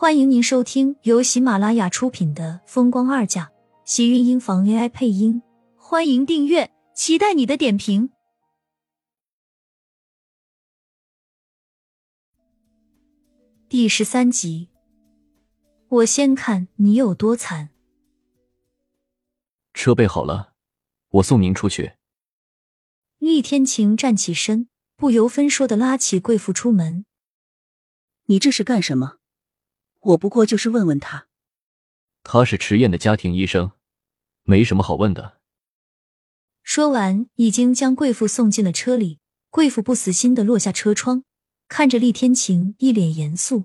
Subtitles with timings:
[0.00, 3.44] 欢迎您收听由喜马拉雅出品的《风光二嫁》，
[3.84, 5.42] 喜运音房 AI 配音。
[5.76, 8.08] 欢迎订阅，期待你的点评。
[13.68, 14.70] 第十三集，
[15.88, 17.68] 我先看你有多惨。
[19.74, 20.54] 车备好了，
[21.10, 21.92] 我送您出去。
[23.18, 27.04] 厉天晴站起身，不由分说的拉起贵妇出门。
[28.24, 29.19] 你这是干什么？
[30.00, 31.28] 我不过就是问问他。
[32.22, 33.72] 他是迟燕的家庭医生，
[34.42, 35.38] 没什么好问的。
[36.62, 39.18] 说完，已经将贵妇送进了车里。
[39.48, 41.24] 贵妇不死心的落下车窗，
[41.66, 43.64] 看着厉天晴，一脸严肃。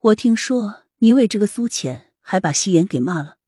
[0.00, 3.38] 我听说你为这个苏浅，还把夕颜给骂了。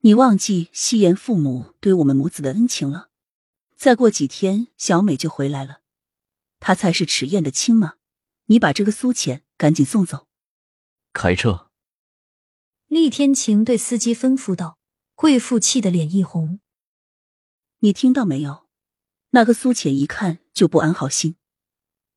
[0.00, 3.08] 你忘记夕颜父母对我们母子的恩情了？
[3.76, 5.80] 再过几天，小美就回来了，
[6.58, 7.94] 她才是迟燕的亲妈。
[8.46, 10.26] 你把这个苏浅赶紧送走。
[11.20, 11.68] 开车。
[12.86, 14.78] 厉天晴对司机吩咐道。
[15.14, 16.60] 贵妇气得脸一红。
[17.80, 18.66] 你听到没有？
[19.32, 21.36] 那个苏浅一看就不安好心，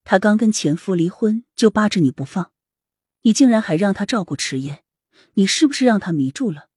[0.05, 2.53] 她刚跟前夫离婚，就扒着你不放，
[3.23, 4.85] 你竟然还让她照顾迟燕，
[5.33, 6.69] 你是不是让她迷住了？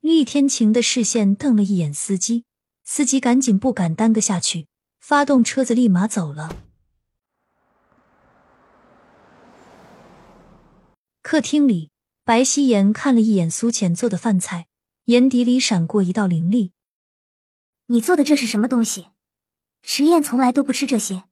[0.00, 2.46] 厉天晴的视线瞪了一眼司机。
[2.82, 4.68] 司机赶紧不敢耽搁下去，
[5.00, 6.71] 发动车子，立马走了。
[11.32, 11.90] 客厅里，
[12.24, 14.66] 白希言看了一眼苏浅做的饭菜，
[15.04, 16.72] 眼底里闪过一道凌厉
[17.88, 19.06] ：“你做的这是什么东西？
[19.80, 21.24] 迟燕从来都不吃这些。”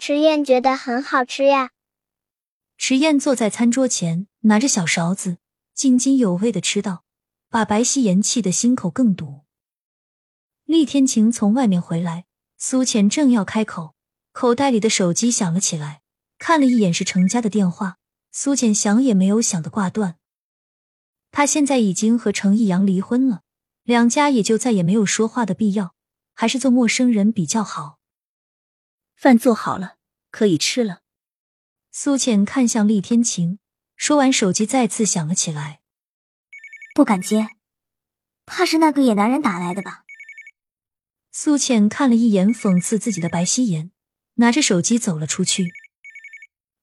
[0.00, 1.72] 迟燕觉得很好吃呀。
[2.78, 5.36] 迟燕坐在餐桌前，拿着小勺子，
[5.74, 7.04] 津津有味的吃道，
[7.50, 9.42] 把白希言气得心口更堵。
[10.64, 12.24] 厉天晴从外面回来，
[12.56, 13.94] 苏浅正要开口，
[14.32, 16.00] 口袋里的手机响了起来，
[16.38, 17.98] 看了一眼是程家的电话，
[18.30, 20.18] 苏浅想也没有想的挂断。
[21.30, 23.42] 他现在已经和程逸阳离婚了，
[23.82, 25.94] 两家也就再也没有说话的必要，
[26.34, 27.98] 还是做陌生人比较好。
[29.14, 29.96] 饭做好了，
[30.30, 31.02] 可以吃了。
[31.92, 33.58] 苏浅看向厉天晴，
[33.96, 35.80] 说完，手机再次响了起来，
[36.94, 37.48] 不敢接，
[38.46, 40.04] 怕是那个野男人打来的吧。
[41.32, 43.92] 苏浅看了一眼讽刺自己的白希言，
[44.34, 45.68] 拿着手机走了出去。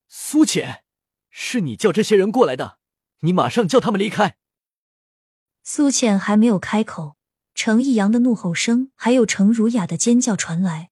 [0.07, 0.84] 苏浅，
[1.40, 2.80] 是你叫这些人过来的，
[3.20, 4.38] 你马上叫他们离开。
[5.62, 7.16] 苏浅还没有开口，
[7.53, 10.90] 程逸阳的怒吼声还有程如雅的尖叫传来。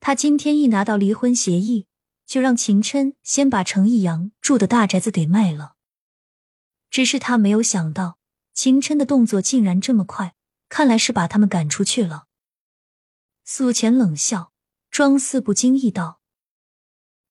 [0.00, 1.86] 他今天一拿到离婚协议，
[2.24, 5.74] 就让秦琛先把程逸阳住的大宅子给卖了。
[6.88, 8.18] 只是他没有想到，
[8.54, 10.34] 秦琛的动作竟然这么快，
[10.70, 12.28] 看来是把他们赶出去了。
[13.44, 14.54] 苏浅冷笑，
[14.90, 16.22] 装似不经意道：“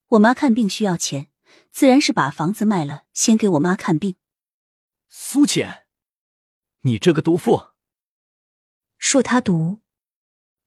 [0.09, 1.31] 我妈看病需要钱，
[1.77, 4.15] 自然是把房子卖了，先给我妈看病。”
[5.09, 5.85] 苏浅，
[6.81, 7.67] 你这个毒妇！
[8.97, 9.81] 说他毒，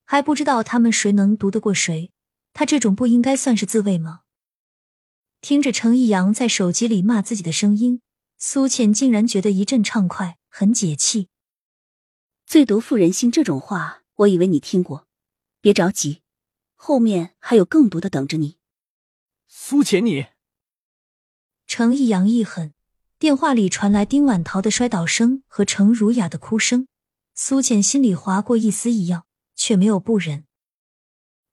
[0.04, 2.12] 还不知道他们谁能毒得过谁？
[2.52, 4.20] 他这种不应该算是自卫吗？
[5.40, 8.02] 听着程逸阳在手机里骂自己的声音，
[8.38, 11.28] 苏浅竟然觉得一阵畅快，很解气。
[12.46, 15.08] 最毒妇人心这种话，我以为你听过。
[15.60, 16.22] 别着急，
[16.76, 18.60] 后面还有更毒的等着你。
[19.48, 20.26] 苏浅，你
[21.70, 22.74] 程逸阳一狠，
[23.20, 26.88] 电话里传来丁婉桃的摔倒声和程如雅的哭声。
[27.36, 30.46] 苏浅心里划过一丝异样，却没有不忍。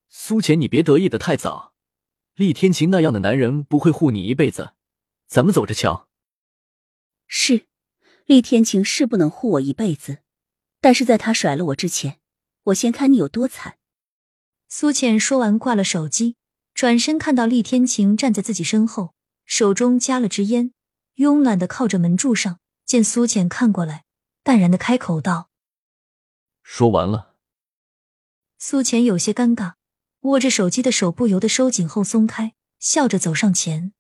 [0.10, 1.76] 苏浅，你别得意的太早。
[2.34, 4.72] 厉天晴那样的男人不会护你一辈子，
[5.28, 6.08] 咱们走着瞧。
[7.28, 7.68] 是，
[8.26, 10.24] 厉天晴是不能护我一辈子，
[10.82, 12.18] 但是在他甩了我之前，
[12.64, 13.78] 我先看你有多惨。
[14.68, 16.38] 苏浅说完，挂了手机，
[16.74, 19.14] 转身看到厉天晴站在自己身后，
[19.48, 20.74] 手中夹了支烟，
[21.16, 22.60] 慵懒的靠着门柱上。
[22.86, 24.06] 见苏浅看过来，
[24.44, 25.50] 淡然的开口道
[26.64, 27.36] ：“说完了。”
[28.58, 29.74] 苏浅有些尴尬，
[30.22, 33.92] 握着手机的手不由得收紧后松开，笑着走上前：“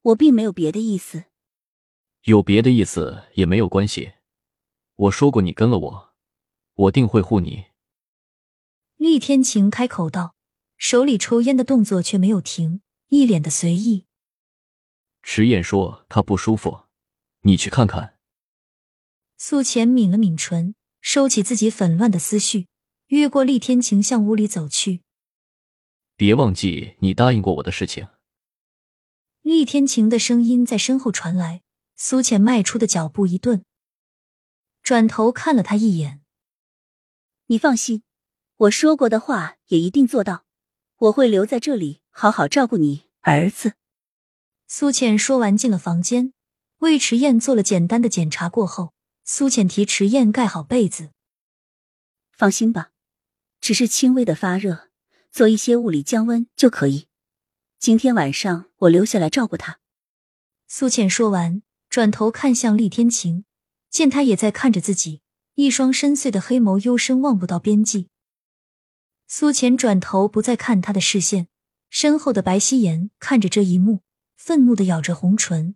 [0.00, 1.24] 我并没有别的意思，
[2.22, 4.14] 有别的意思也没有关系。
[4.94, 6.14] 我说过，你跟了我，
[6.74, 7.66] 我定会护你。”
[8.96, 10.34] 厉天晴开口道，
[10.78, 14.06] 手里抽烟的动作却没有停，一脸的随意。
[15.28, 16.84] 迟燕说她不舒服，
[17.40, 18.16] 你去看看。
[19.36, 22.68] 苏浅抿了抿唇，收起自己纷乱的思绪，
[23.08, 25.02] 越过厉天晴向屋里走去。
[26.14, 28.06] 别忘记你答应过我的事情。
[29.42, 31.62] 厉天晴的声音在身后传来，
[31.96, 33.64] 苏浅迈出的脚步一顿，
[34.84, 36.22] 转头看了他一眼。
[37.46, 38.04] 你放心。
[38.58, 40.44] 我说过的话也一定做到，
[40.98, 43.74] 我会留在这里好好照顾你儿子。
[44.68, 46.32] 苏倩说完，进了房间，
[46.78, 48.48] 为迟燕做了简单的检查。
[48.48, 48.92] 过后，
[49.24, 51.10] 苏倩替迟燕盖好被子。
[52.32, 52.90] 放心吧，
[53.60, 54.88] 只是轻微的发热，
[55.30, 57.06] 做一些物理降温就可以。
[57.78, 59.78] 今天晚上我留下来照顾他。
[60.66, 63.44] 苏倩说完，转头看向厉天晴，
[63.88, 65.22] 见他也在看着自己，
[65.54, 68.08] 一双深邃的黑眸幽深，望不到边际。
[69.28, 71.46] 苏浅转头不再看他的视线，
[71.88, 74.00] 身后的白希言看着这一幕，
[74.36, 75.74] 愤怒的咬着红唇。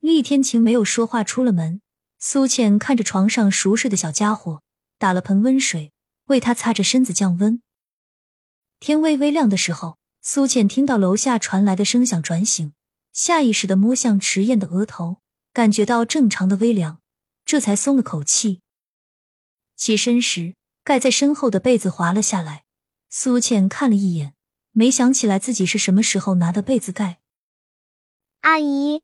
[0.00, 1.80] 厉天晴没有说话，出了门。
[2.18, 4.62] 苏倩看着床上熟睡的小家伙，
[4.98, 5.92] 打了盆温水
[6.26, 7.62] 为他擦着身子降温。
[8.80, 9.98] 天微微亮的时候。
[10.26, 12.72] 苏倩听到楼下传来的声响，转醒，
[13.12, 15.18] 下意识的摸向迟燕的额头，
[15.52, 17.02] 感觉到正常的微凉，
[17.44, 18.62] 这才松了口气。
[19.76, 22.64] 起身时，盖在身后的被子滑了下来。
[23.10, 24.32] 苏倩看了一眼，
[24.72, 27.20] 没想起来自己是什么时候拿的被子盖。
[28.44, 29.00] 阿姨，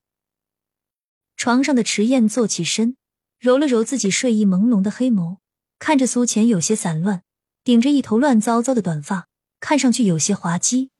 [1.35, 2.99] 床上的迟燕坐起身，
[3.39, 5.39] 揉了揉自己睡意朦胧的黑眸，
[5.79, 7.23] 看着苏浅有些散乱，
[7.65, 9.29] 顶着一头乱糟糟的短发，
[9.59, 10.91] 看上去有些滑稽。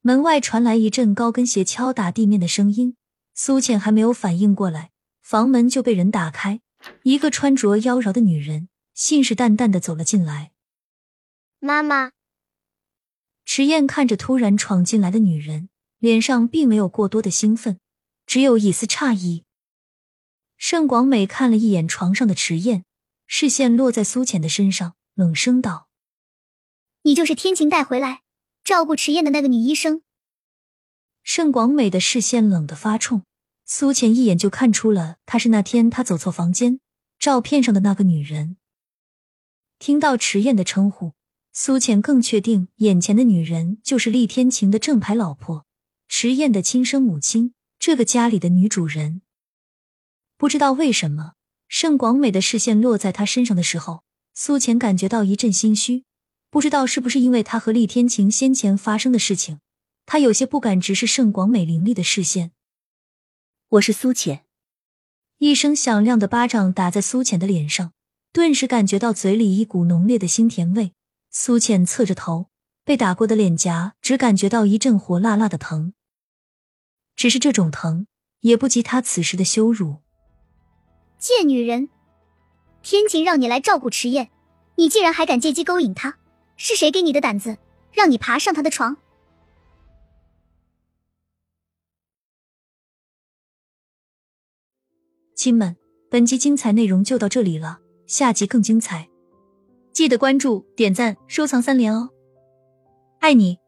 [0.00, 2.96] 门外传来一阵高跟鞋敲打地面的声音，
[3.34, 6.60] 苏倩还没有反应过来，房门就被人打开，
[7.02, 10.52] 一个穿着妖娆的女人信誓旦旦的走了进来。
[11.58, 12.12] 妈妈，
[13.44, 15.68] 迟燕看着突然闯进来的女人，
[15.98, 17.78] 脸上并没有过多的兴奋，
[18.26, 19.44] 只有一丝诧异。
[20.56, 22.84] 盛广美看了一眼床上的池燕，
[23.26, 25.88] 视线落在苏浅的身上，冷声道
[27.02, 28.22] ：“你就是天晴带回来。”
[28.64, 30.00] 照顾池燕的那个女医生，
[31.22, 33.24] 盛广美的视线冷得发冲。
[33.66, 36.80] 苏浅一眼就看出了她是那天她走错房间
[37.18, 38.56] 照片上的那个女人。
[39.78, 41.12] 听到池燕的称呼，
[41.56, 45.64] 苏浅更确定眼前的女人就是厉天晴的正牌老婆，
[46.08, 49.22] 迟燕的亲生母亲，这个家里的女主人。
[50.36, 51.34] 不知道为什么，
[51.68, 54.02] 盛广美的视线落在她身上的时候，
[54.34, 56.02] 苏浅感觉到一阵心虚。
[56.50, 59.60] 不知道是不是因为他和厉天晴先前发生的事情，
[60.06, 62.50] 他有些不敢直视盛广美凌厉的视线。
[63.68, 64.44] 我是苏浅，
[65.38, 67.92] 一声响亮的巴掌打在苏浅的脸上，
[68.32, 70.90] 顿时感觉到嘴里一股浓烈的腥甜味。
[71.36, 72.46] 苏浅侧着头，
[72.84, 75.92] 被打过的脸颊只感觉到一阵火辣辣的疼，
[77.16, 78.06] 只是这种疼
[78.42, 79.96] 也不及他此时的羞辱。
[81.18, 81.88] 贱女人，
[82.84, 84.30] 天晴让你来照顾迟燕，
[84.76, 86.16] 你竟然还敢借机勾引她！
[86.56, 87.58] 是谁给你的胆子，
[87.90, 88.96] 让你爬上她的床？
[95.34, 95.76] 亲们，
[96.08, 99.10] 本集精彩内容就到这里了，下集更精彩，
[99.94, 102.10] 记得关注、点赞、收藏三连哦！
[103.20, 103.63] 爱你。